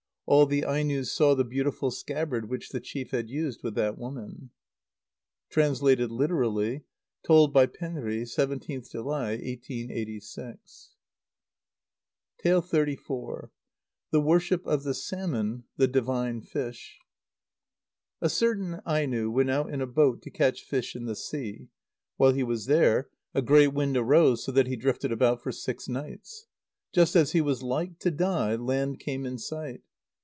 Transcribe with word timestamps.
All 0.27 0.45
the 0.45 0.61
Ainos 0.65 1.11
saw 1.11 1.35
the 1.35 1.43
beautiful 1.43 1.91
scabbard 1.91 2.49
which 2.49 2.69
the 2.69 2.79
chief 2.79 3.11
had 3.11 3.29
used 3.29 3.63
with 3.63 3.75
that 3.75 3.97
woman. 3.97 4.51
(Translated 5.49 6.09
literally. 6.09 6.85
Told 7.21 7.51
by 7.51 7.65
Penri, 7.65 8.21
17th 8.21 8.89
July, 8.89 9.31
1886.) 9.31 10.95
xxxiv. 12.45 13.49
The 14.11 14.21
Worship 14.21 14.65
of 14.65 14.83
the 14.83 14.93
Salmon, 14.93 15.65
the 15.75 15.89
Divine 15.89 16.39
Fish. 16.39 16.97
A 18.21 18.29
certain 18.29 18.79
Aino 18.87 19.29
went 19.29 19.49
out 19.49 19.69
in 19.69 19.81
a 19.81 19.87
boat 19.87 20.21
to 20.21 20.31
catch 20.31 20.61
fish 20.63 20.95
in 20.95 21.07
the 21.07 21.15
sea. 21.17 21.67
While 22.15 22.31
he 22.31 22.43
was 22.43 22.67
there, 22.67 23.09
a 23.33 23.41
great 23.41 23.73
wind 23.73 23.97
arose, 23.97 24.45
so 24.45 24.53
that 24.53 24.67
he 24.67 24.77
drifted 24.77 25.11
about 25.11 25.41
for 25.43 25.51
six 25.51 25.89
nights. 25.89 26.47
Just 26.93 27.17
as 27.17 27.33
he 27.33 27.41
was 27.41 27.61
like 27.61 27.99
to 27.99 28.11
die, 28.11 28.55
land 28.55 29.01
came 29.01 29.25
in 29.25 29.37
sight. 29.37 29.81